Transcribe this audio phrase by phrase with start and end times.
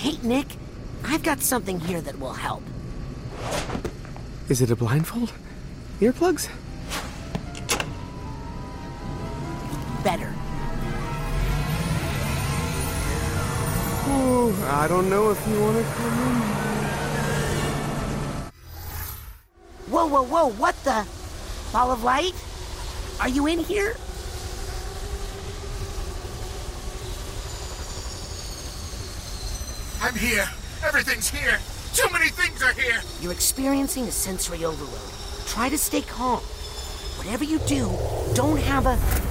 [0.00, 0.46] Hey, Nick,
[1.04, 2.62] I've got something here that will help.
[4.48, 5.30] Is it a blindfold?
[6.00, 6.48] Earplugs?
[10.02, 10.32] Better.
[14.08, 16.40] Oh, I don't know if you want to come in.
[19.92, 21.06] Whoa, whoa, whoa, what the?
[21.74, 22.32] Ball of light?
[23.20, 23.96] Are you in here?
[30.02, 30.48] I'm here.
[30.82, 31.58] Everything's here.
[31.92, 33.02] Too many things are here.
[33.20, 34.98] You're experiencing a sensory overload.
[35.46, 36.40] Try to stay calm.
[37.18, 37.90] Whatever you do,
[38.34, 39.29] don't have a.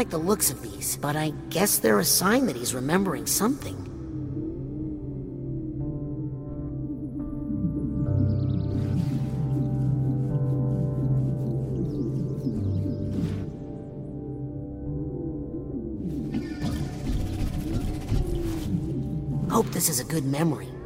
[0.00, 3.76] like the looks of these, but I guess they're a sign that he's remembering something.
[19.50, 20.79] Hope this is a good memory.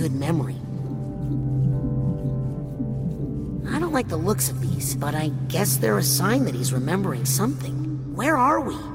[0.00, 0.56] Good memory.
[3.70, 6.72] I don't like the looks of these, but I guess they're a sign that he's
[6.72, 8.14] remembering something.
[8.14, 8.89] Where are we?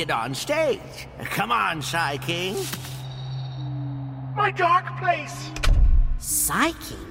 [0.00, 0.80] Needed on stage.
[1.24, 2.56] Come on, Psy King.
[4.34, 5.50] My dark place.
[6.18, 7.09] Psy King?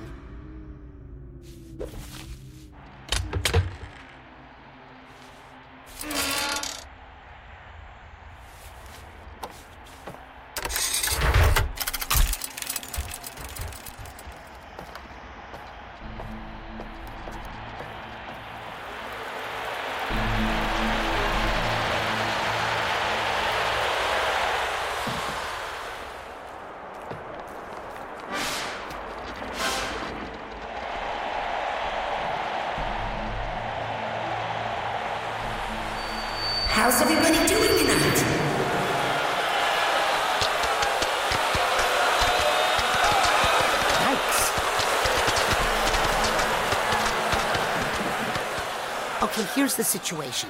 [49.60, 50.50] Here's the situation.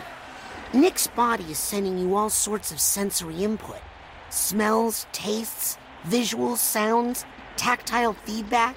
[0.72, 3.82] Nick's body is sending you all sorts of sensory input
[4.30, 7.26] smells, tastes, visuals, sounds,
[7.58, 8.76] tactile feedback.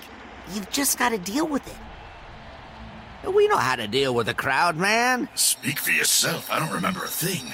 [0.55, 3.31] You've just got to deal with it.
[3.31, 5.29] We know how to deal with a crowd, man.
[5.35, 6.51] Speak for yourself.
[6.51, 7.53] I don't remember a thing.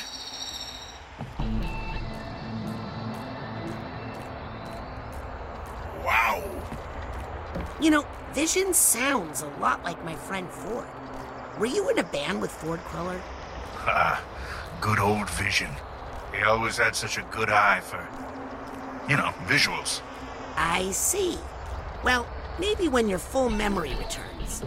[6.05, 6.45] Wow.
[7.81, 10.87] You know, Vision sounds a lot like my friend Ford.
[11.59, 13.21] Were you in a band with Ford Cruller?
[13.79, 14.23] Ah,
[14.81, 15.71] good old Vision.
[16.33, 18.07] He always had such a good eye for,
[19.11, 20.01] you know, visuals.
[20.57, 21.37] I see.
[22.05, 22.29] Well,
[22.61, 24.63] maybe when your full memory returns.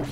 [0.00, 0.04] I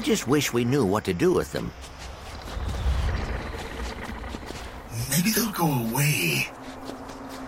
[0.00, 1.72] just wish we knew what to do with them.
[5.10, 6.46] Maybe they'll go away.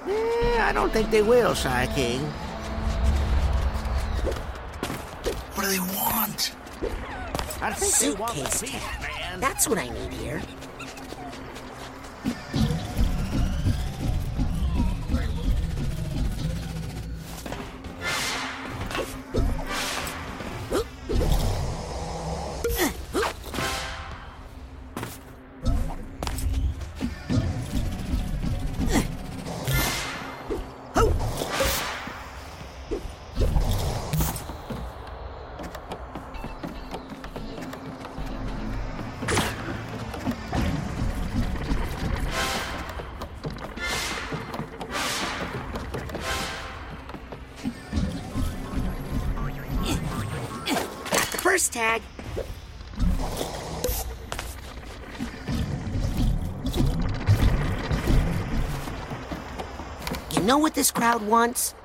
[0.08, 2.29] Eh, I don't think they will, Psy King.
[7.68, 9.40] Suitcase tag.
[9.40, 10.12] That's what I need
[60.50, 61.76] know what this crowd wants?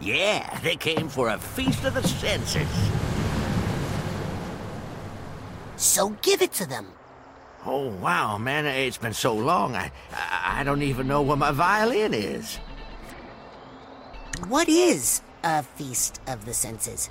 [0.00, 2.66] Yeah, they came for a feast of the senses.
[5.76, 6.86] So give it to them.
[7.66, 11.50] Oh, wow, man, it's been so long, I, I, I don't even know where my
[11.50, 12.56] violin is.
[14.46, 17.10] What is a feast of the senses?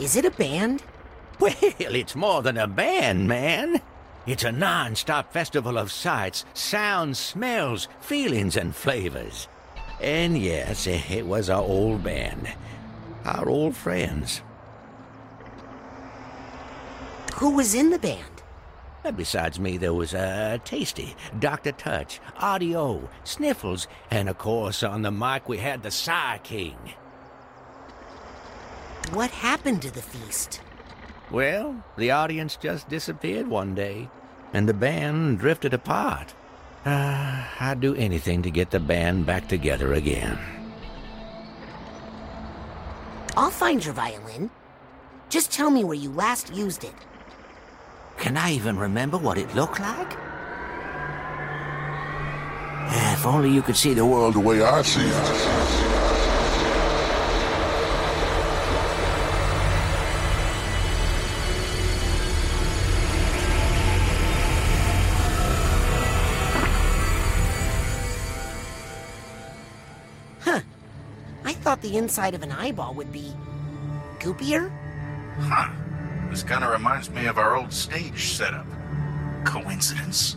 [0.00, 0.82] Is it a band?
[1.40, 3.80] Well, it's more than a band, man.
[4.26, 9.48] It's a non-stop festival of sights, sounds, smells, feelings, and flavors.
[10.00, 12.48] And yes, it was our old band.
[13.24, 14.40] Our old friends.
[17.34, 18.24] Who was in the band?
[19.16, 21.72] Besides me, there was uh, Tasty, Dr.
[21.72, 26.76] Touch, Audio, Sniffles, and of course, on the mic we had the Psy King.
[29.12, 30.60] What happened to the feast?
[31.30, 34.10] Well, the audience just disappeared one day,
[34.52, 36.34] and the band drifted apart.
[36.84, 40.38] Uh, I'd do anything to get the band back together again.
[43.36, 44.50] I'll find your violin.
[45.28, 46.94] Just tell me where you last used it.
[48.16, 50.16] Can I even remember what it looked like?
[52.92, 55.49] If only you could see the world the way I see it.
[71.90, 73.32] The inside of an eyeball would be
[74.20, 74.70] goopier.
[75.40, 75.70] Huh.
[76.30, 78.66] This kind of reminds me of our old stage setup.
[79.44, 80.36] Coincidence?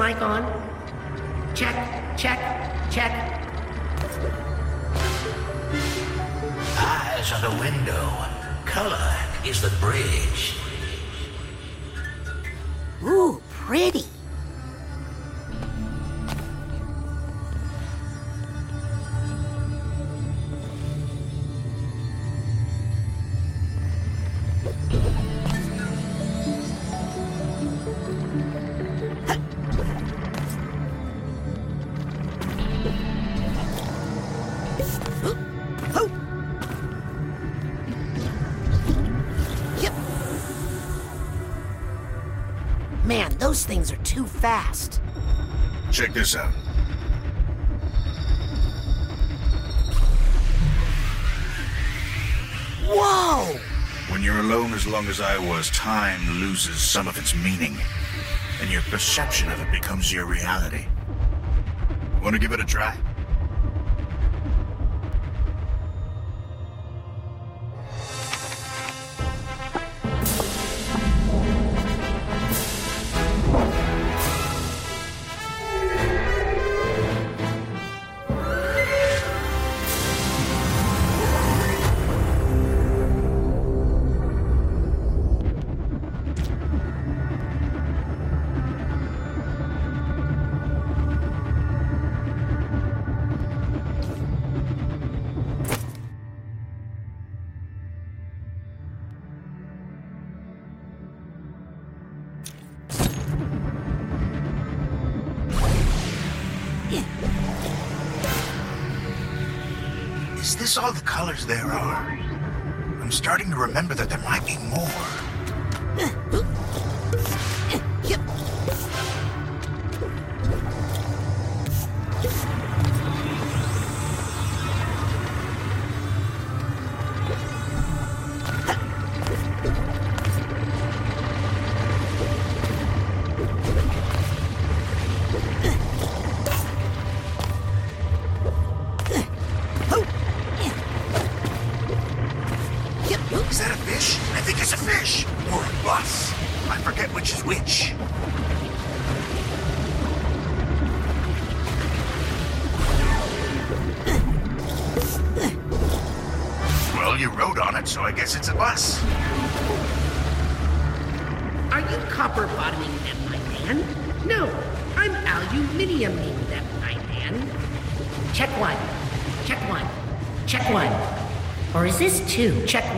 [0.00, 0.59] mic on?
[46.00, 46.50] Check this out.
[52.86, 53.60] Whoa!
[54.08, 57.76] When you're alone as long as I was, time loses some of its meaning,
[58.62, 60.86] and your perception of it becomes your reality.
[62.22, 62.96] Want to give it a try?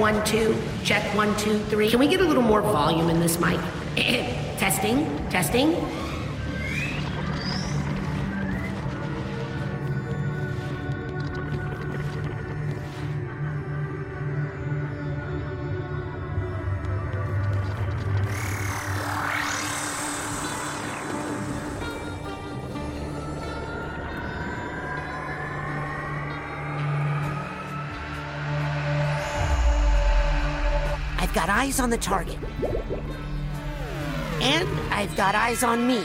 [0.02, 0.60] one, two.
[0.82, 1.88] Check one, two, three.
[1.88, 3.60] Can we get a little more volume in this mic?
[4.58, 5.76] testing, testing.
[31.62, 32.38] eyes on the target.
[34.40, 36.04] And I've got eyes on me.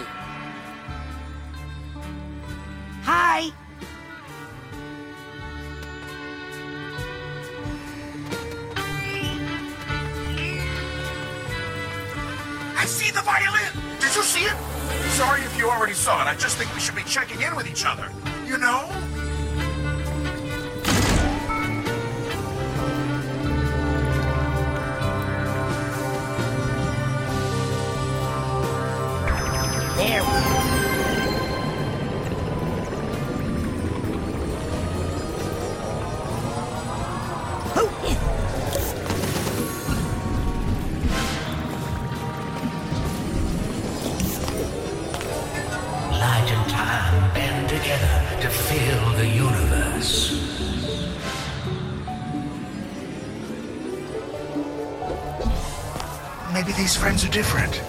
[57.38, 57.87] different.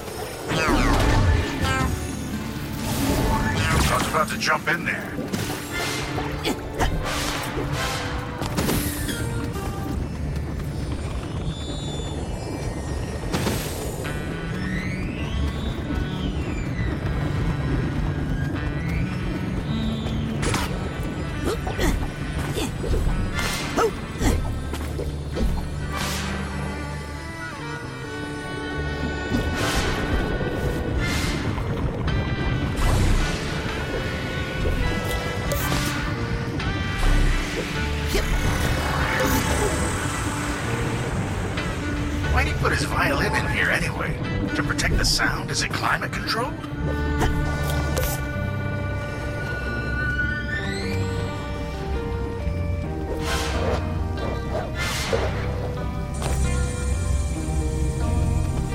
[45.79, 46.53] Climate controlled?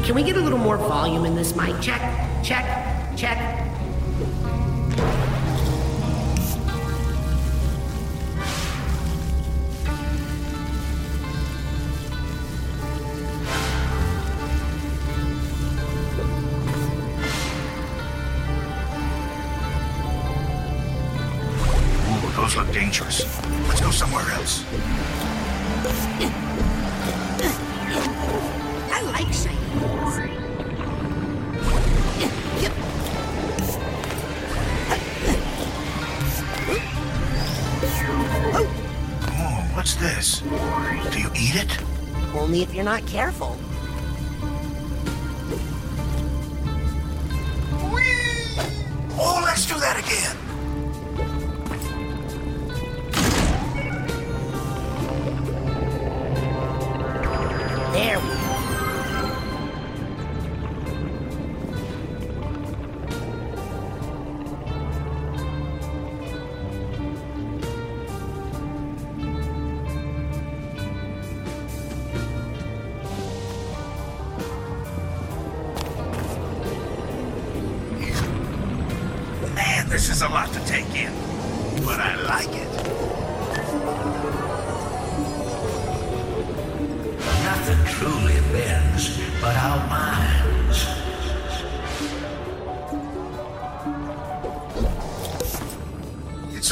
[0.06, 1.78] Can we get a little more volume in this mic?
[1.82, 2.00] Check,
[2.42, 3.63] check, check.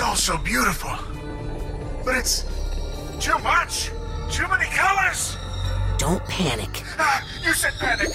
[0.01, 0.91] All so beautiful.
[2.03, 2.45] But it's
[3.19, 3.91] too much.
[4.31, 5.37] Too many colors.
[5.97, 6.83] Don't panic.
[6.97, 8.09] Ah, you said panic.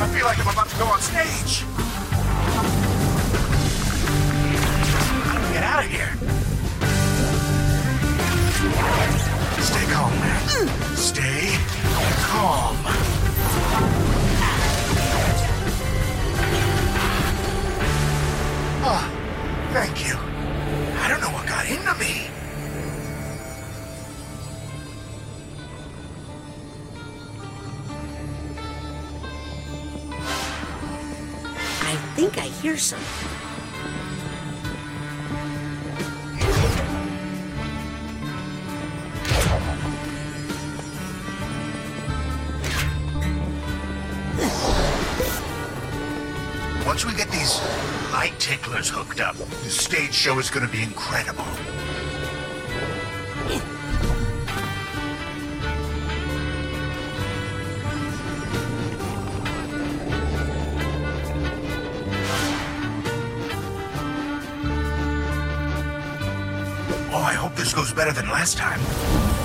[0.00, 1.71] I feel like I'm about to go on stage.
[5.72, 6.12] Out of here?
[9.62, 10.96] Stay calm, man.
[10.96, 11.56] Stay
[12.28, 12.76] calm.
[18.84, 19.04] Oh,
[19.72, 20.14] thank you.
[21.00, 22.28] I don't know what got into me.
[31.80, 33.41] I think I hear something.
[48.72, 51.44] Light hooked up, the stage show is going to be incredible.
[67.10, 69.41] Oh, I hope this goes better than last time.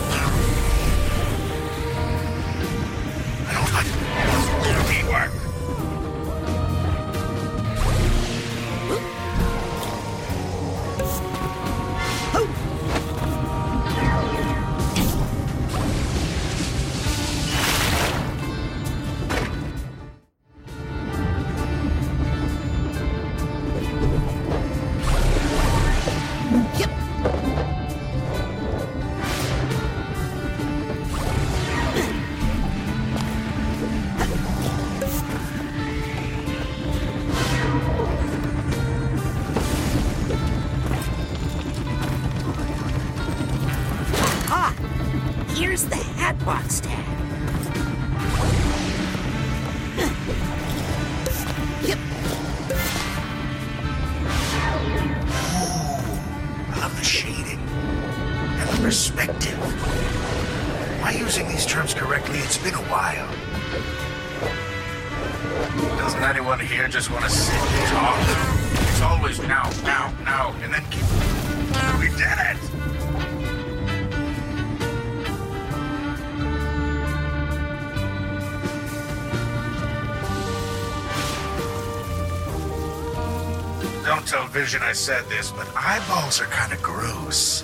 [84.75, 87.63] I said this, but eyeballs are kind of gross.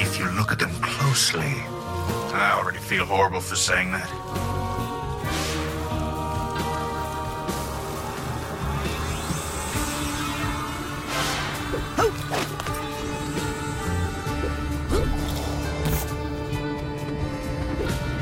[0.00, 1.52] If you look at them closely,
[2.32, 4.10] I already feel horrible for saying that.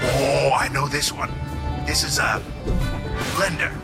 [0.03, 1.31] Oh, I know this one.
[1.87, 2.43] This is a
[3.37, 3.84] blender.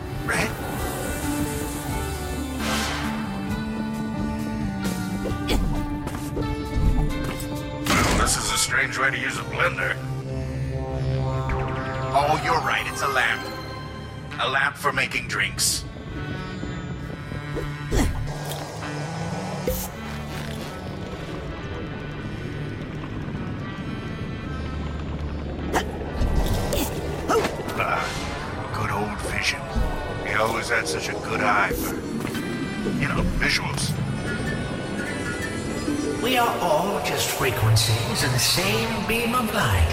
[36.22, 39.88] We are all just frequencies in the same beam of light,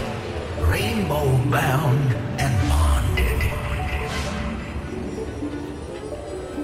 [0.62, 3.42] rainbow bound and bonded.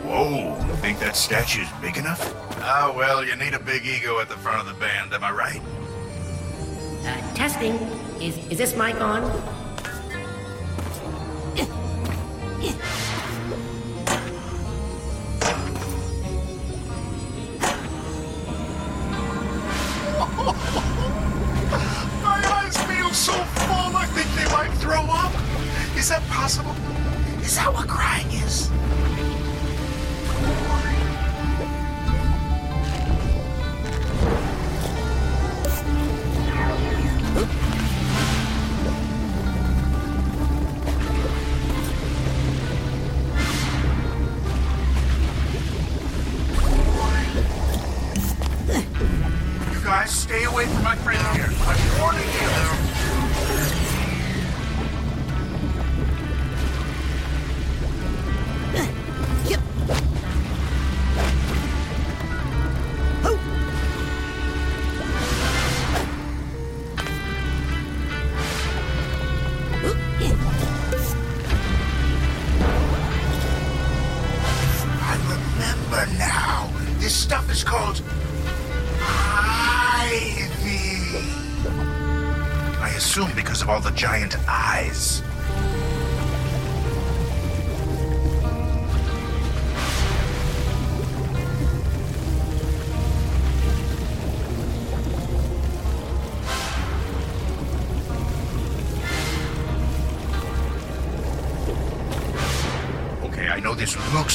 [0.03, 2.21] Whoa, think that statue's big enough?
[2.59, 5.31] Ah, well, you need a big ego at the front of the band, am I
[5.31, 5.61] right?
[7.05, 7.75] Uh, testing.
[8.19, 9.23] Is is this mic on?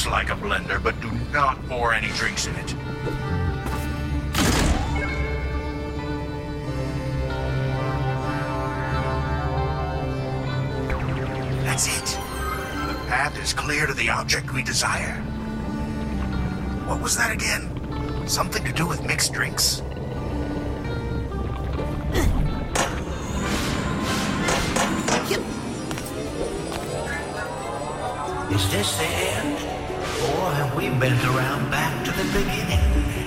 [0.09, 2.75] Like a blender, but do not pour any drinks in it.
[11.63, 12.05] That's it.
[12.87, 15.15] The path is clear to the object we desire.
[16.87, 18.27] What was that again?
[18.27, 19.81] Something to do with mixed drinks?
[28.51, 29.68] Is this the end?
[30.79, 33.18] We bent around back to the beginning?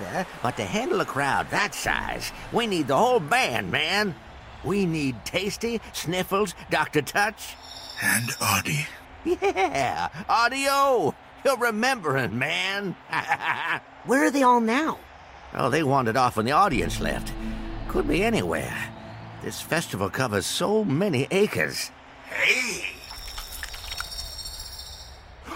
[0.00, 4.14] And better, but to handle a crowd that size, we need the whole band, man.
[4.64, 7.02] We need Tasty, Sniffles, Dr.
[7.02, 7.54] Touch.
[8.02, 8.86] And Audie.
[9.24, 11.14] Yeah, audio.
[11.44, 12.96] You're remembering, man.
[14.04, 14.98] Where are they all now?
[15.54, 17.32] oh, they wandered off when the audience left.
[17.88, 18.76] Could be anywhere.
[19.42, 21.90] This festival covers so many acres.
[22.28, 22.84] Hey!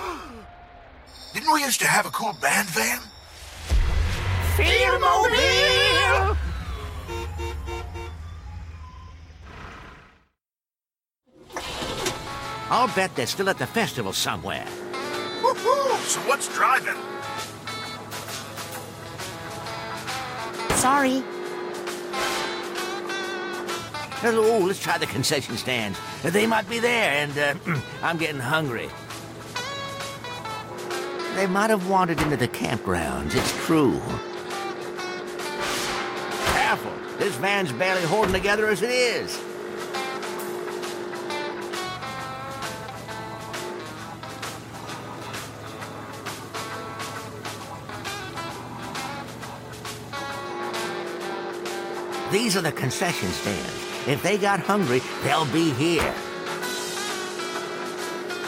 [1.34, 3.00] Didn't we used to have a cool band van?
[12.72, 14.66] I'll bet they're still at the festival somewhere.
[16.10, 16.94] So what's driving?
[20.76, 21.22] Sorry.
[24.22, 25.98] Hello, let's try the concession stands.
[26.22, 28.88] They might be there, and uh, I'm getting hungry.
[31.34, 34.00] They might have wandered into the campgrounds, it's true.
[37.20, 39.38] This van's barely holding together as it is.
[52.32, 54.08] These are the concession stands.
[54.08, 56.14] If they got hungry, they'll be here.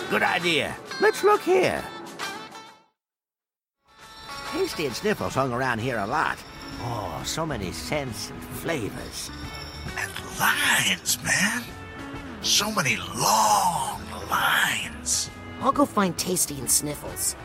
[0.08, 0.74] Good idea.
[0.98, 1.84] Let's look here.
[4.50, 6.38] Tasty and Sniffles hung around here a lot.
[6.84, 9.30] Oh, so many scents and flavors.
[9.96, 11.62] And lines, man.
[12.42, 15.30] So many long lines.
[15.60, 17.36] I'll go find Tasty and Sniffles.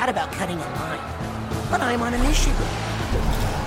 [0.00, 0.98] Bad about cutting in line,
[1.70, 3.59] but I'm on a mission.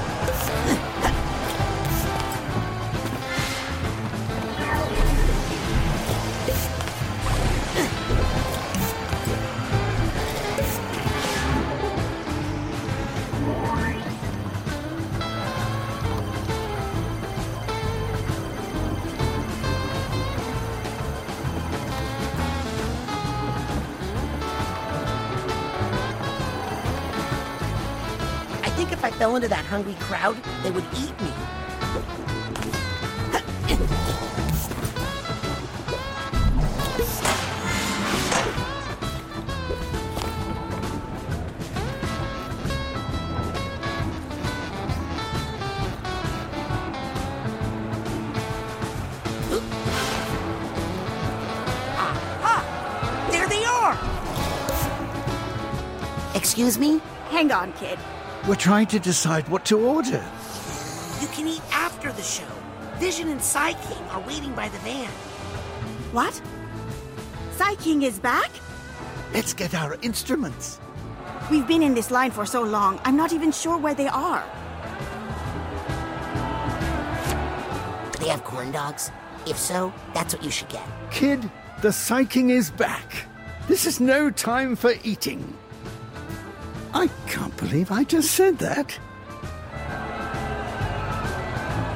[29.34, 31.32] Fell into that hungry crowd, they would eat me.
[51.98, 52.58] Aha!
[53.32, 53.98] There they are!
[56.36, 57.02] Excuse me?
[57.32, 57.98] Hang on, kid.
[58.46, 60.22] We're trying to decide what to order.
[61.22, 62.44] You can eat after the show.
[62.96, 65.08] Vision and Psy King are waiting by the van.
[66.12, 66.42] What?
[67.54, 68.52] Psy King is back?
[69.34, 70.82] Let's get our instruments.
[71.50, 74.44] We've been in this line for so long, I'm not even sure where they are.
[78.12, 79.10] Do they have corn dogs?
[79.48, 80.86] If so, that's what you should get.
[81.12, 81.50] Kid,
[81.82, 83.26] the Psy King is back.
[83.70, 85.58] This is no time for eating.
[87.64, 88.92] I believe I just said that.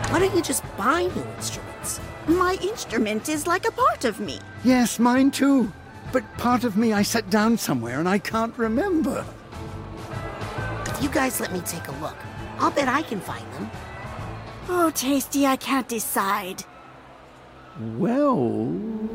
[0.10, 2.00] Why don't you just buy new instruments?
[2.26, 4.40] My instrument is like a part of me.
[4.64, 5.74] Yes, mine too.
[6.14, 9.26] But part of me I set down somewhere and I can't remember.
[10.86, 12.16] If you guys let me take a look,
[12.60, 13.70] I'll bet I can find them.
[14.70, 16.64] Oh, Tasty, I can't decide.
[17.98, 19.07] Well.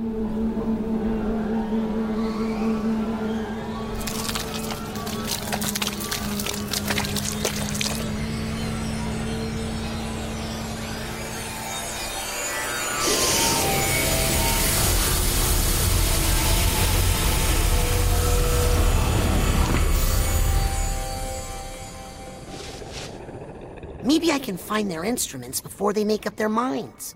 [24.53, 27.15] Can find their instruments before they make up their minds.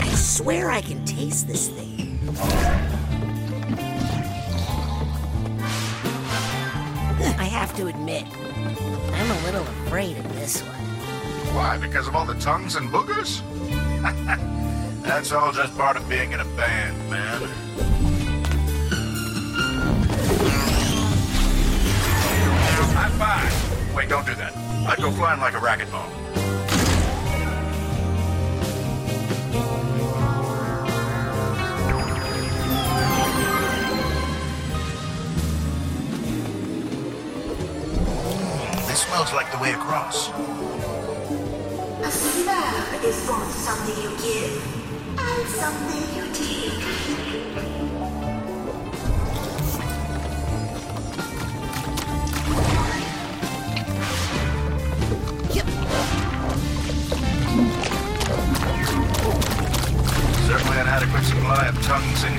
[0.00, 1.85] I swear I can taste this thing.
[11.76, 13.42] Why, because of all the tongues and boogers?
[15.02, 17.42] That's all just part of being in a band, man.
[22.94, 23.94] High five!
[23.94, 24.56] Wait, don't do that.
[24.88, 26.08] I'd go flying like a racquetball.
[38.88, 40.30] It smells like the way across.
[42.06, 46.70] A is both something you give and something you take.
[60.46, 62.35] Certainly an adequate supply of tongues in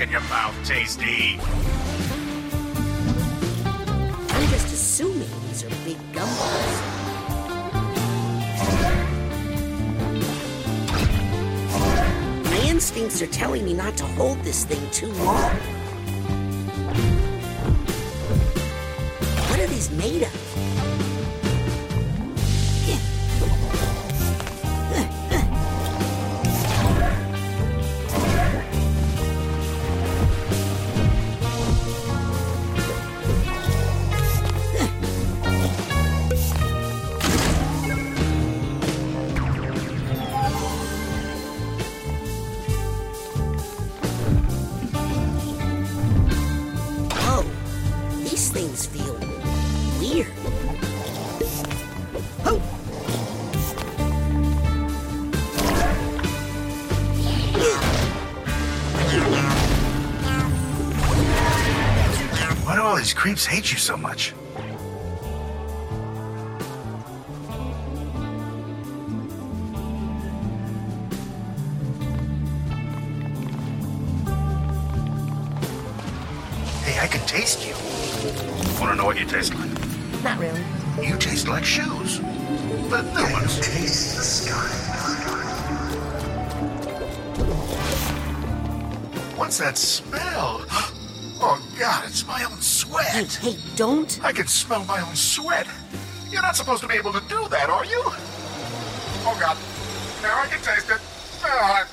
[0.00, 1.38] in your mouth, Tasty.
[4.30, 6.76] I'm just assuming these are big gumballs.
[12.44, 15.69] My instincts are telling me not to hold this thing too long.
[62.80, 64.32] Do all these creeps hate you so much?
[76.84, 77.74] Hey, I can taste you.
[78.80, 79.68] Want to know what you taste like?
[80.24, 80.64] Not really.
[81.02, 82.20] You taste like shoes.
[82.88, 83.56] But new ones.
[83.60, 84.68] Taste the sky.
[89.36, 90.64] What's that smell?
[91.42, 92.59] Oh, God, it's my own Hey,
[92.90, 93.34] sweat.
[93.34, 94.20] hey, don't.
[94.22, 95.66] I can smell my own sweat.
[96.28, 98.02] You're not supposed to be able to do that, are you?
[99.22, 99.56] Oh, God.
[100.22, 101.00] Now I can taste it.
[101.42, 101.82] Ah.
[101.82, 101.89] I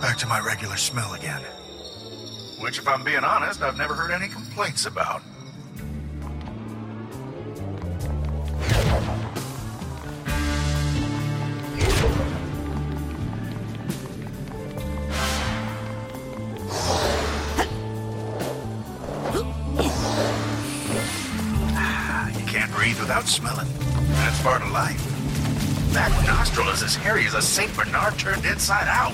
[0.00, 1.42] Back to my regular smell again.
[2.58, 5.20] Which, if I'm being honest, I've never heard any complaints about.
[21.74, 23.68] Ah, you can't breathe without smelling.
[24.14, 25.04] That's part of life.
[25.92, 27.74] That nostril is as hairy as a St.
[27.76, 29.12] Bernard turned inside out.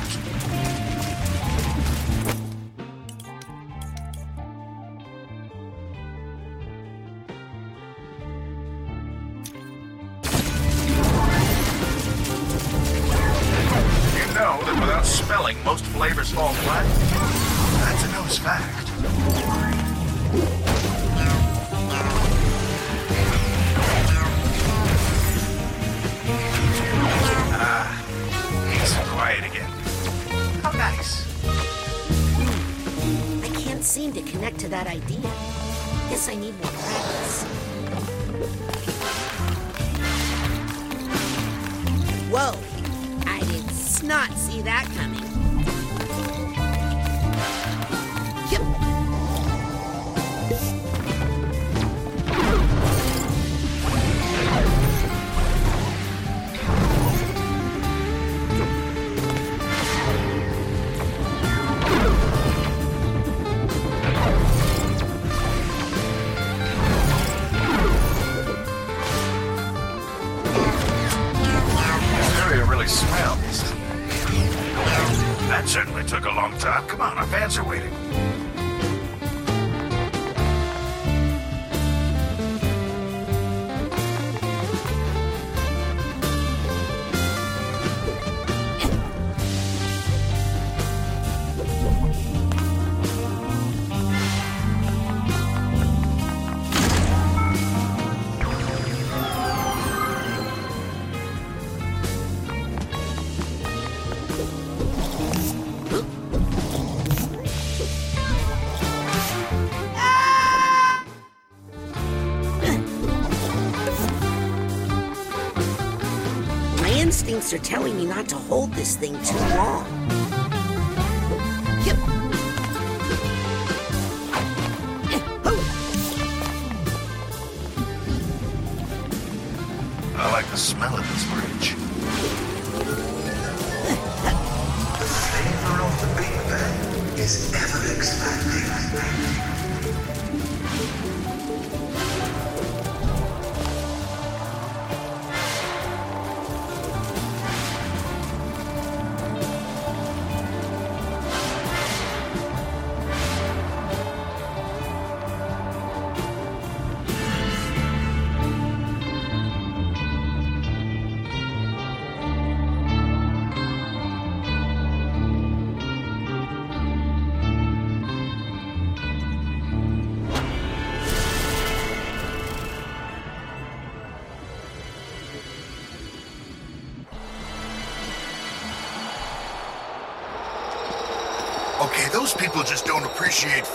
[117.52, 120.25] Are telling me not to hold this thing too long.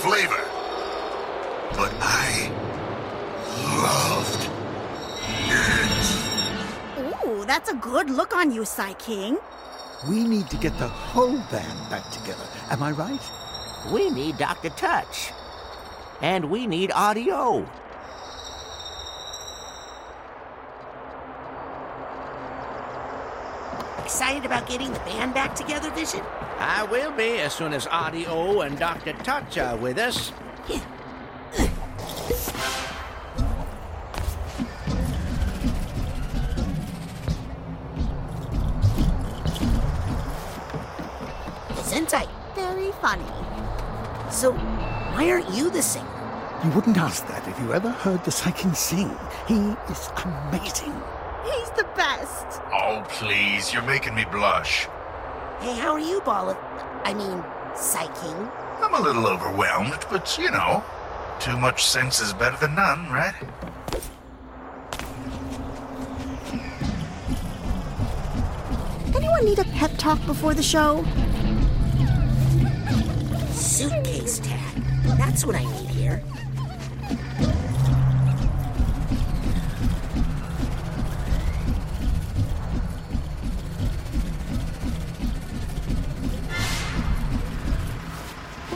[0.02, 0.43] Flavor.
[1.78, 2.49] But I
[3.86, 4.49] loved
[6.97, 7.28] it.
[7.28, 9.38] Ooh, that's a good look on you, Psy King.
[10.10, 12.43] We need to get the whole band back together.
[12.72, 13.22] Am I right?
[13.93, 14.70] We need Dr.
[14.72, 15.32] Touch.
[16.22, 17.70] And we need audio.
[23.99, 26.24] Excited about getting the band back together, Vision?
[26.64, 29.14] I will be as soon as Audio and Dr.
[29.14, 30.32] Touch are with us.
[41.89, 43.26] Zentai, Very funny.
[44.32, 46.07] so why aren't you the singer?
[46.64, 49.09] You wouldn't ask that if you ever heard the Psyking sing.
[49.47, 49.55] He
[49.91, 50.93] is amazing.
[51.43, 52.62] He's the best.
[52.72, 54.88] Oh, please, you're making me blush.
[55.62, 56.57] Hey, how are you, Ball of...
[57.03, 57.43] I mean,
[57.76, 58.49] Psy King?
[58.82, 60.84] I'm a little overwhelmed, but you know,
[61.39, 63.36] too much sense is better than none, right?
[69.16, 71.05] Anyone need a pep talk before the show?
[73.51, 74.84] Suitcase tag.
[75.20, 75.91] That's what I need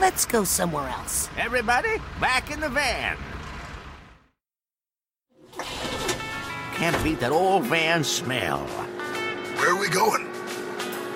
[0.06, 1.28] Let's go somewhere else.
[1.36, 3.16] Everybody, back in the van.
[6.74, 8.60] Can't beat that old van smell.
[9.56, 10.26] Where are we going?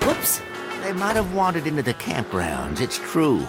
[0.01, 0.41] Whoops.
[0.81, 3.47] They might have wandered into the campgrounds, it's true.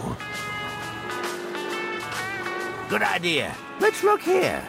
[2.88, 3.52] Good idea.
[3.80, 4.62] Let's look here.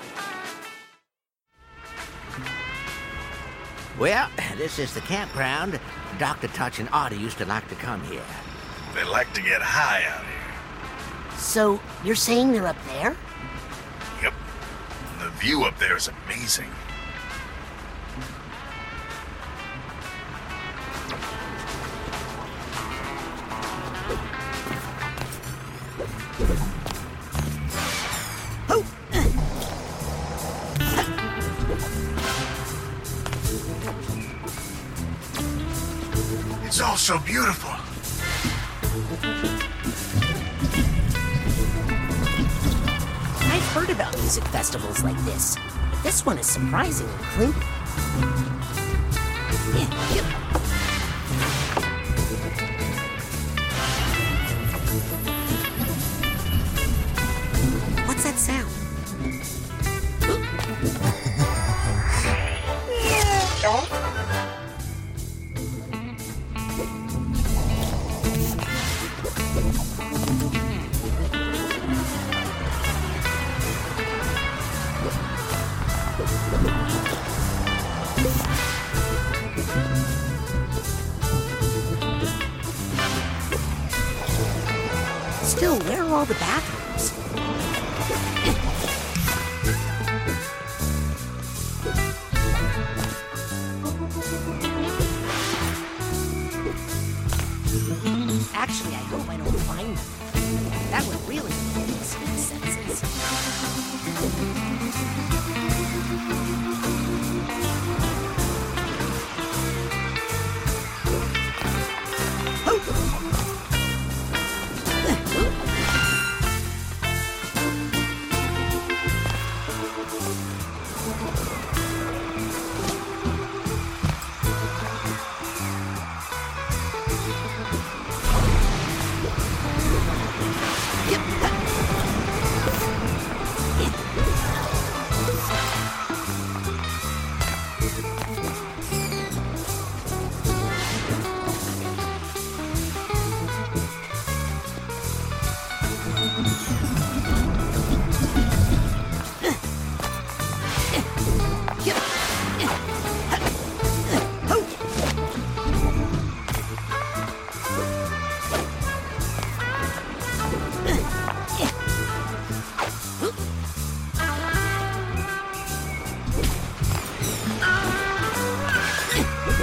[4.00, 5.80] Well, this is the campground.
[6.18, 6.48] Dr.
[6.48, 8.26] Touch and Artie used to like to come here.
[8.96, 10.33] They like to get high out here.
[11.44, 13.16] So, you're saying they're up there?
[14.24, 14.34] Yep.
[15.20, 16.70] The view up there is amazing.
[45.04, 45.58] Like this.
[46.04, 48.53] This one is surprisingly clean.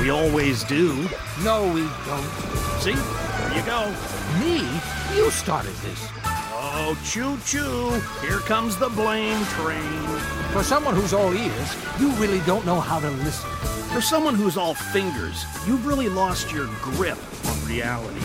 [0.00, 1.06] We always do.
[1.44, 2.24] No, we don't.
[2.80, 2.94] See?
[2.94, 3.94] There you go.
[4.40, 4.66] Me?
[5.14, 6.08] You started this.
[6.24, 8.00] Oh, choo choo.
[8.26, 10.02] Here comes the blame train.
[10.52, 13.50] For someone who's all ears, you really don't know how to listen.
[13.92, 18.24] For someone who's all fingers, you've really lost your grip on reality.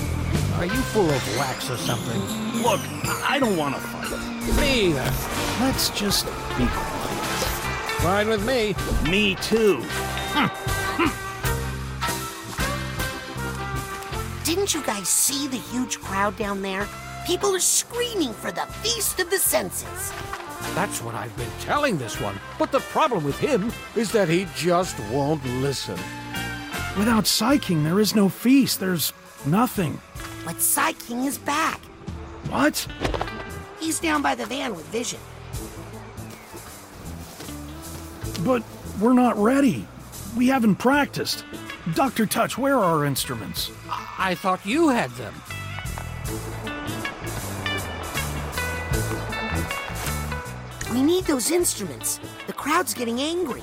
[0.56, 2.22] Are you full of wax or something?
[2.64, 2.80] Look,
[3.30, 4.60] I don't want to fight.
[4.62, 5.12] Me either.
[5.60, 6.26] Let's just
[6.58, 7.26] be quiet.
[8.00, 8.76] Fine with me.
[9.12, 9.84] Me too.
[14.56, 16.88] Didn't you guys see the huge crowd down there?
[17.28, 20.14] People are screaming for the Feast of the Senses.
[20.74, 22.40] That's what I've been telling this one.
[22.58, 26.00] But the problem with him is that he just won't listen.
[26.98, 28.80] Without Psy-King, there is no feast.
[28.80, 29.12] There's
[29.46, 30.00] nothing.
[30.46, 31.82] But Psy King is back.
[32.48, 32.88] What?
[33.82, 35.20] He's down by the van with Vision.
[38.46, 38.64] But
[39.02, 39.86] we're not ready.
[40.38, 41.44] We haven't practiced.
[41.94, 42.26] Dr.
[42.26, 43.72] Touch, where are our instruments?
[44.18, 45.34] I thought you had them.
[50.92, 52.20] We need those instruments.
[52.48, 53.62] The crowd's getting angry.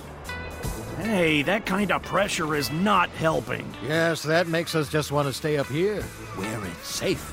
[0.98, 3.66] Hey, that kind of pressure is not helping.
[3.84, 6.02] Yes, that makes us just want to stay up here,
[6.36, 7.28] where it's safe.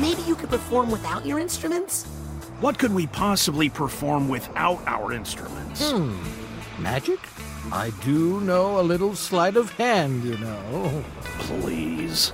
[0.00, 2.06] Maybe you could perform without your instruments?
[2.60, 5.90] What could we possibly perform without our instruments?
[5.90, 6.16] Hmm.
[6.82, 7.18] Magic?
[7.72, 11.04] I do know a little sleight of hand, you know.
[11.40, 12.32] Please.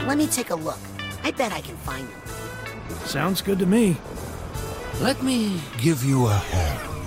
[0.00, 0.78] Let me take a look.
[1.22, 2.20] I bet I can find them.
[3.04, 3.96] Sounds good to me.
[5.00, 6.97] Let me give you a hand.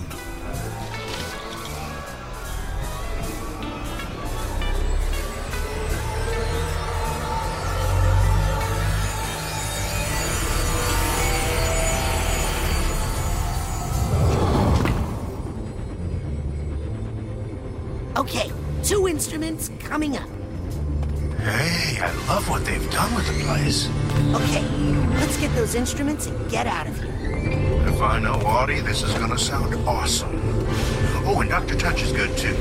[18.22, 18.52] Okay,
[18.84, 20.30] two instruments coming up.
[21.40, 23.90] Hey, I love what they've done with the place.
[24.36, 24.62] Okay,
[25.16, 27.10] let's get those instruments and get out of here.
[27.88, 30.40] If I know Audie, this is gonna sound awesome.
[31.26, 31.76] Oh, and Dr.
[31.76, 32.54] Touch is good too.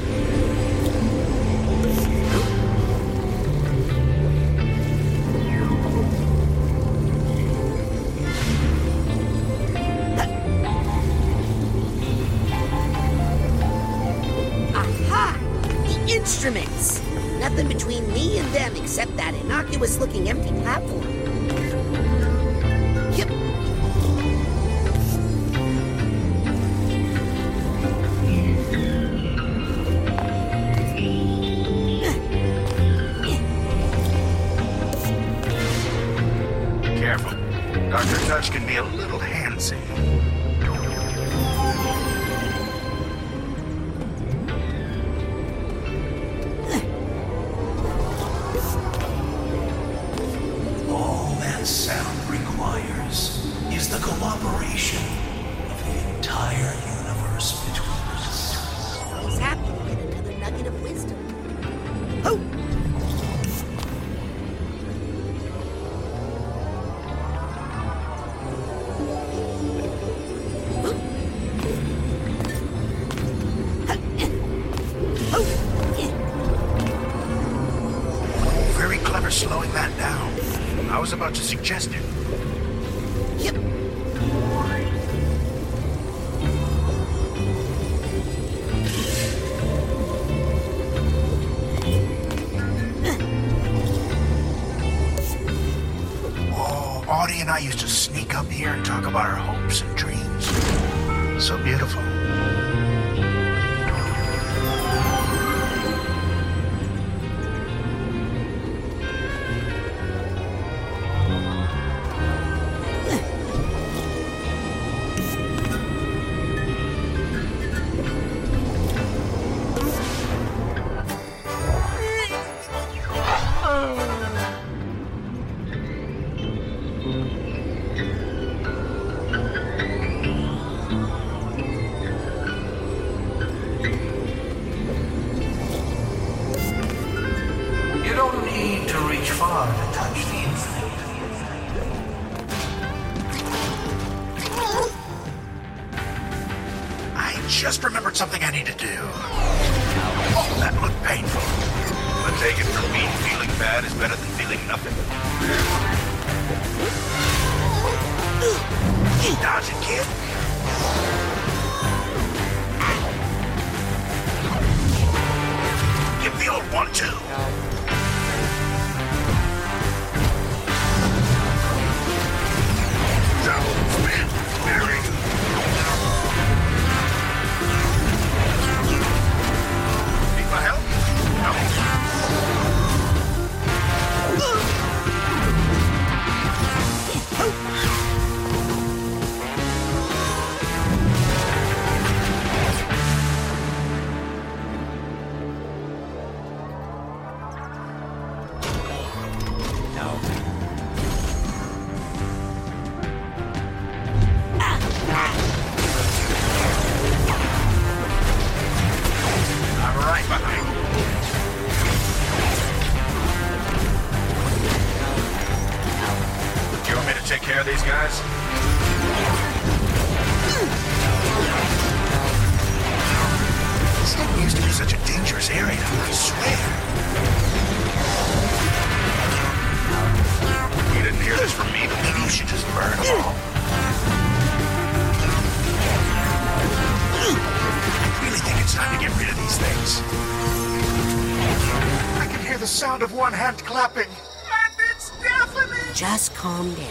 [246.40, 246.89] Calm down,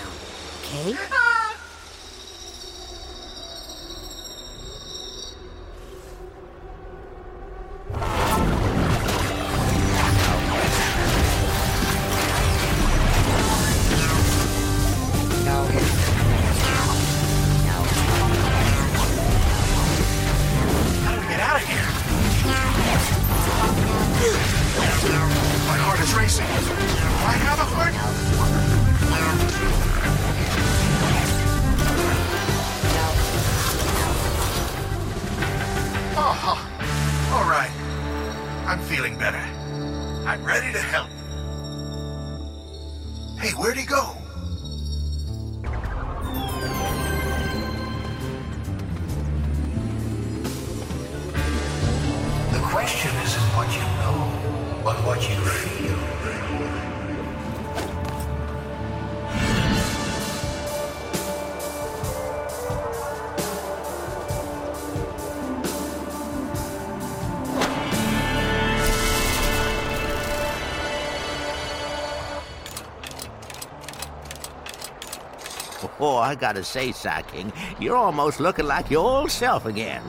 [76.20, 80.03] Oh, I gotta say, Psy King, you're almost looking like your old self again.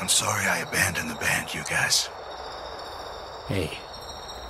[0.00, 2.08] I'm sorry I abandoned the band, you guys.
[3.46, 3.76] Hey,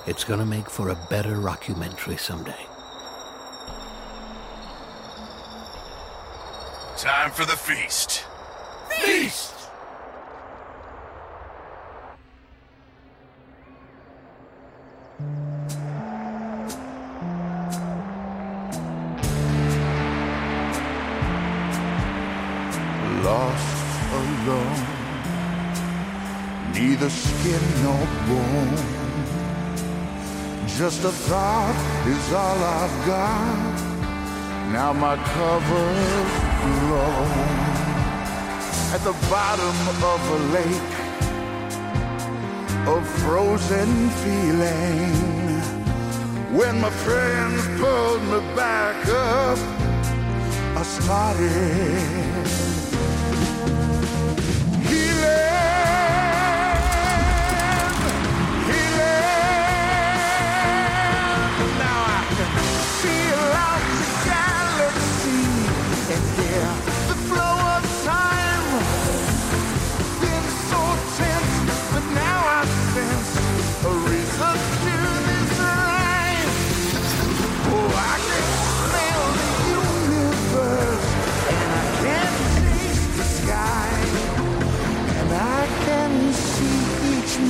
[0.07, 2.65] it's gonna make for a better rockumentary someday.
[6.97, 8.11] Time for the feast.
[8.11, 8.20] Feast!
[27.01, 28.77] Neither skin nor bone.
[30.67, 31.75] Just a thought
[32.07, 33.77] is all I've got.
[34.73, 36.33] Now my cover's
[36.81, 37.31] blown
[38.95, 39.77] at the bottom
[40.13, 40.93] of a lake
[42.87, 45.15] of frozen feeling.
[46.59, 49.59] When my friends pulled me back up,
[50.77, 52.30] I started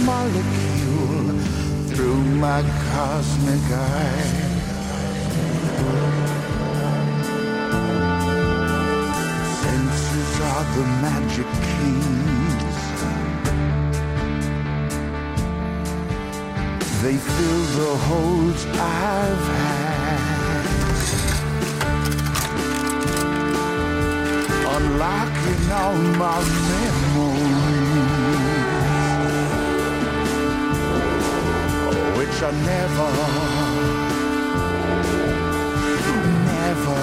[0.04, 1.38] molecule
[1.88, 4.50] through my cosmic eye.
[9.62, 12.80] Senses are the magic keys.
[17.02, 19.90] They fill the holes I've had.
[24.76, 26.38] Unlocking all my
[26.68, 27.09] memories.
[32.40, 33.10] Which I never,
[36.46, 37.00] never.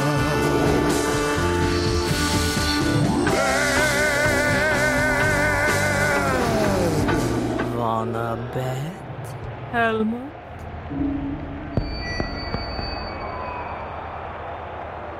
[7.78, 8.94] Wanna bet,
[9.72, 10.34] Helmut?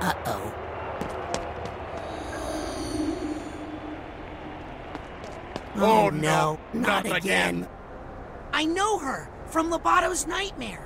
[0.02, 0.54] Uh-oh.
[5.76, 7.56] Oh, oh, no, no, not, not again.
[7.56, 7.68] again.
[8.54, 10.84] I know her from Loboto's nightmare.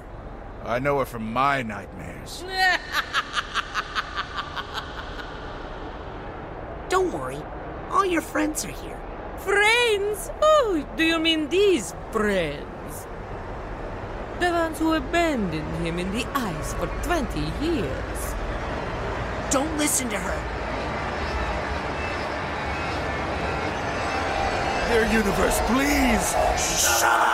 [0.64, 2.43] I know her from my nightmares.
[6.89, 7.41] Don't worry,
[7.89, 8.99] all your friends are here.
[9.39, 10.30] Friends?
[10.41, 13.07] Oh, do you mean these friends?
[14.39, 18.34] The ones who abandoned him in the ice for 20 years.
[19.49, 20.39] Don't listen to her.
[24.89, 26.32] Their universe, please!
[26.59, 27.30] Shut up!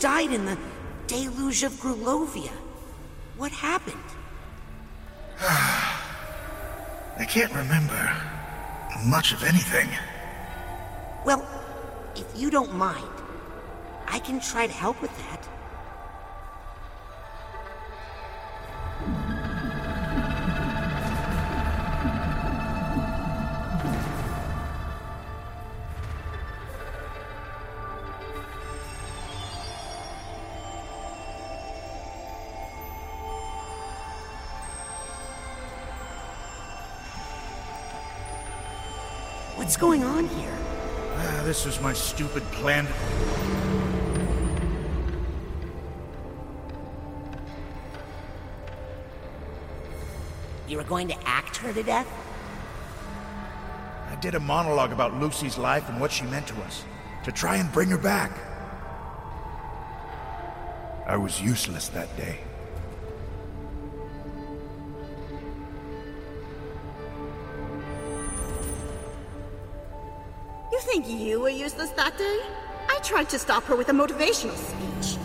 [0.00, 0.58] Died in the
[1.06, 2.50] deluge of Grulovia.
[3.36, 3.96] What happened?
[5.40, 8.16] I can't remember
[9.06, 9.88] much of anything.
[11.24, 11.46] Well,
[12.16, 13.06] if you don't mind,
[14.06, 15.48] I can try to help with that.
[39.70, 40.58] What's going on here?
[41.14, 42.88] Ah, this was my stupid plan.
[50.66, 52.08] You were going to act her to death?
[54.10, 56.84] I did a monologue about Lucy's life and what she meant to us,
[57.22, 58.32] to try and bring her back.
[61.06, 62.40] I was useless that day.
[71.10, 72.40] You were useless that day?
[72.88, 75.18] I tried to stop her with a motivational speech.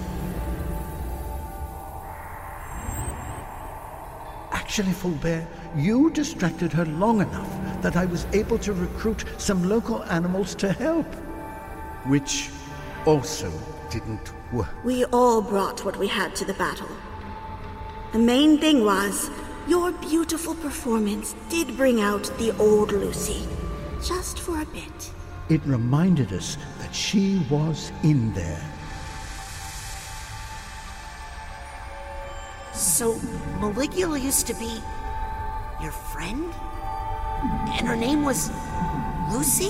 [4.52, 10.04] Actually, Fullbear, you distracted her long enough that I was able to recruit some local
[10.06, 11.06] animals to help.
[12.06, 12.50] Which
[13.06, 13.52] also
[13.92, 14.74] didn't work.
[14.84, 16.90] We all brought what we had to the battle.
[18.12, 19.30] The main thing was,
[19.68, 23.48] your beautiful performance did bring out the old Lucy.
[24.04, 25.12] Just for a bit.
[25.48, 28.62] It reminded us that she was in there.
[32.74, 33.14] So,
[33.60, 34.82] Maligula used to be
[35.82, 36.52] your friend?
[37.78, 38.50] And her name was
[39.32, 39.70] Lucy?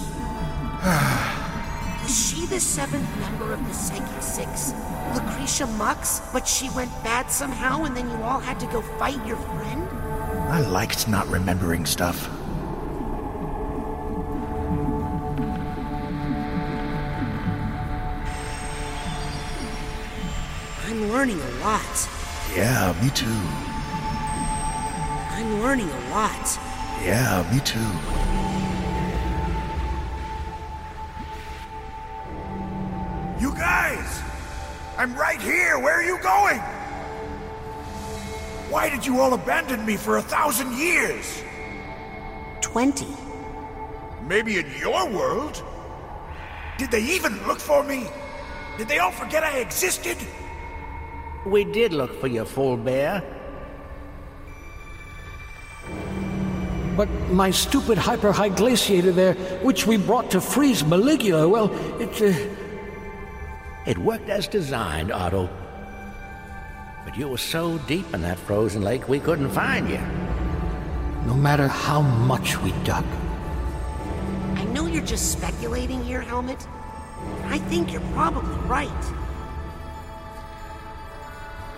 [2.01, 4.71] was she the seventh member of the Psychic Six,
[5.13, 9.25] Lucrecia Mux, but she went bad somehow and then you all had to go fight
[9.27, 9.87] your friend?
[10.49, 12.29] I liked not remembering stuff.
[21.25, 22.09] Learning a lot.
[22.55, 23.25] Yeah, me too.
[25.33, 26.59] I'm learning a lot.
[27.01, 27.79] Yeah, me too.
[33.41, 34.21] You guys!
[34.99, 35.79] I'm right here!
[35.79, 36.59] Where are you going?
[38.69, 41.41] Why did you all abandon me for a thousand years?
[42.61, 43.17] Twenty.
[44.27, 45.63] Maybe in your world?
[46.77, 48.05] Did they even look for me?
[48.77, 50.17] Did they all forget I existed?
[51.45, 53.23] We did look for you, Fullbear.
[56.97, 61.71] But my stupid hyper high glaciator there, which we brought to freeze Maligula, well,
[62.01, 62.21] it.
[62.21, 62.55] Uh...
[63.85, 65.47] It worked as designed, Otto.
[67.03, 69.99] But you were so deep in that frozen lake we couldn't find you.
[71.27, 73.05] No matter how much we dug.
[74.55, 76.67] I know you're just speculating here, Helmut.
[77.45, 78.89] I think you're probably right.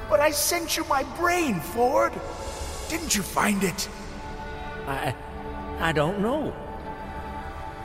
[0.09, 2.13] But I sent you my brain, Ford.
[2.89, 3.89] Didn't you find it?
[4.87, 5.13] I.
[5.79, 6.53] I don't know.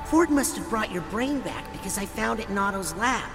[0.06, 3.30] Ford must have brought your brain back because I found it in Otto's lab.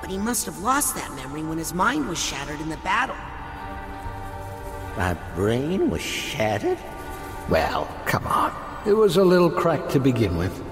[0.00, 3.16] But he must have lost that memory when his mind was shattered in the battle.
[4.96, 6.78] My brain was shattered?
[7.48, 8.52] Well, come on.
[8.86, 10.62] It was a little cracked to begin with.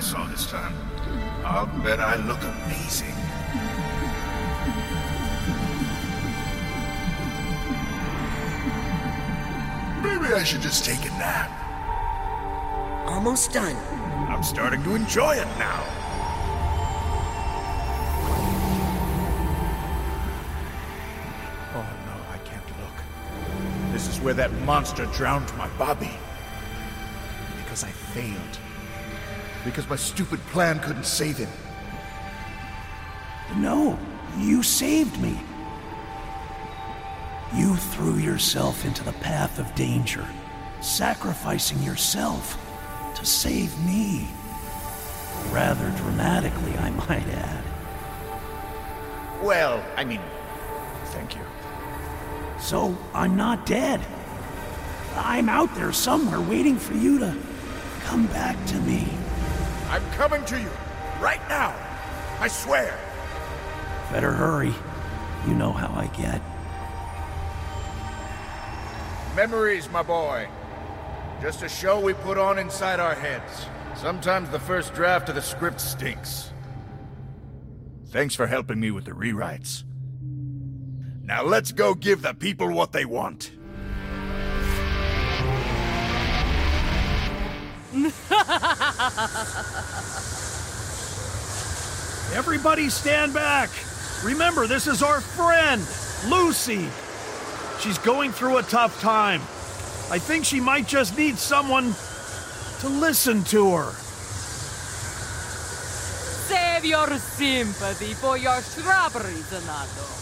[0.00, 0.74] Ice all this time,
[1.44, 3.14] I'll bet I look amazing.
[10.02, 11.50] Maybe I should just take a nap.
[13.06, 13.76] Almost done.
[14.30, 15.82] I'm starting to enjoy it now.
[21.74, 23.92] Oh no, I can't look.
[23.92, 26.16] This is where that monster drowned my Bobby.
[27.58, 28.69] Because I failed.
[29.64, 31.50] Because my stupid plan couldn't save him.
[33.56, 33.98] No,
[34.38, 35.38] you saved me.
[37.54, 40.24] You threw yourself into the path of danger,
[40.80, 42.56] sacrificing yourself
[43.16, 44.28] to save me.
[45.50, 47.64] Rather dramatically, I might add.
[49.42, 50.20] Well, I mean,
[51.06, 51.42] thank you.
[52.60, 54.00] So, I'm not dead.
[55.16, 57.36] I'm out there somewhere waiting for you to
[58.04, 59.08] come back to me.
[59.90, 60.70] I'm coming to you.
[61.20, 61.74] Right now.
[62.38, 62.96] I swear.
[64.12, 64.72] Better hurry.
[65.48, 66.40] You know how I get.
[69.34, 70.48] Memories, my boy.
[71.42, 73.66] Just a show we put on inside our heads.
[73.96, 76.52] Sometimes the first draft of the script stinks.
[78.10, 79.82] Thanks for helping me with the rewrites.
[81.24, 83.50] Now let's go give the people what they want.
[92.34, 93.70] Everybody stand back.
[94.24, 95.82] Remember, this is our friend,
[96.28, 96.88] Lucy.
[97.80, 99.40] She's going through a tough time.
[100.10, 101.94] I think she might just need someone
[102.80, 103.92] to listen to her.
[106.48, 110.19] Save your sympathy for your shrubbery, Donato.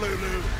[0.00, 0.57] Lulu.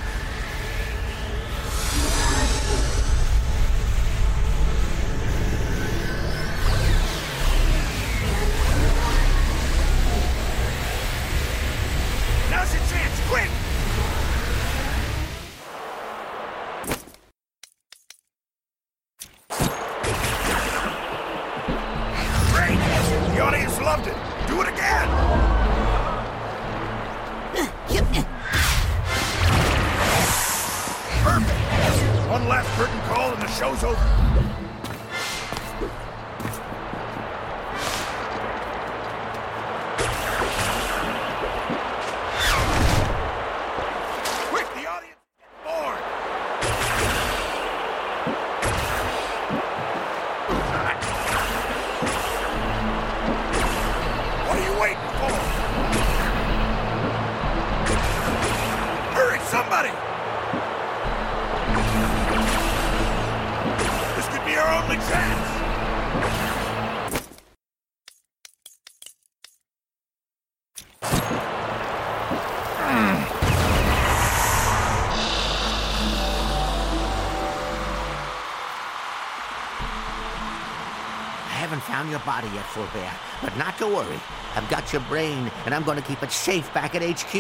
[81.59, 83.11] Haven't found your body yet, Fullbear,
[83.43, 84.21] but not to worry.
[84.55, 87.35] I've got your brain, and I'm going to keep it safe back at HQ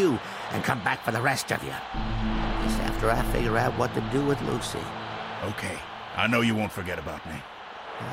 [0.50, 1.70] and come back for the rest of you.
[2.64, 4.82] Just after I figure out what to do with Lucy.
[5.44, 5.78] Okay,
[6.16, 7.36] I know you won't forget about me.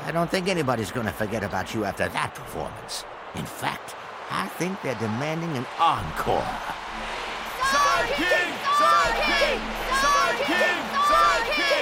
[0.04, 3.04] I don't think anybody's going to forget about you after that performance.
[3.34, 3.96] In fact,
[4.30, 6.46] I think they're demanding an encore.
[7.66, 8.54] Psy King!
[8.78, 9.60] Sideking!
[10.00, 10.82] Psy King!
[11.10, 11.50] Sideking!
[11.50, 11.75] Psy King!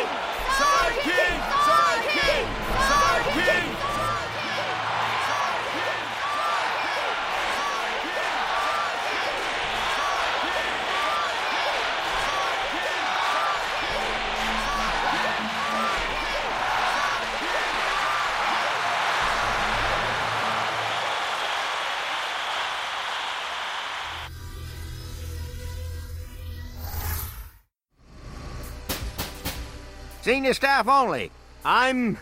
[30.24, 31.30] Senior staff only.
[31.66, 32.16] I'm.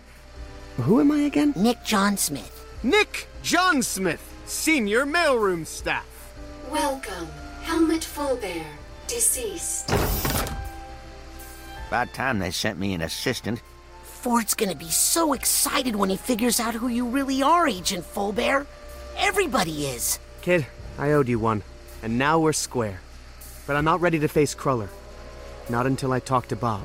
[0.78, 1.52] Who am I again?
[1.54, 2.66] Nick John Smith.
[2.82, 6.34] Nick John Smith, senior mailroom staff.
[6.68, 7.28] Welcome,
[7.62, 8.66] Helmut Fullbear,
[9.06, 9.88] deceased.
[11.86, 13.62] About time they sent me an assistant.
[14.02, 18.66] Ford's gonna be so excited when he figures out who you really are, Agent Fullbear.
[19.16, 20.18] Everybody is.
[20.40, 20.66] Kid,
[20.98, 21.62] I owed you one,
[22.02, 22.98] and now we're square.
[23.64, 24.88] But I'm not ready to face Cruller.
[25.68, 26.84] Not until I talk to Bob.